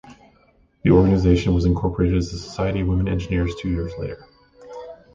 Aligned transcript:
The 0.81 0.89
organization 0.89 1.53
was 1.53 1.65
incorporated 1.65 2.17
as 2.17 2.31
the 2.31 2.39
Society 2.39 2.79
of 2.81 2.87
Women 2.87 3.07
Engineers 3.07 3.53
two 3.61 3.69
years 3.69 3.93
later. 3.99 4.25